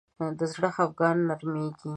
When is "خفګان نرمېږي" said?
0.75-1.89